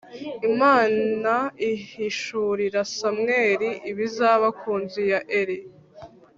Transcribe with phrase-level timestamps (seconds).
[0.49, 1.33] Imana
[1.71, 5.57] ihishurira Samweli ibizaba ku nzu ya Eli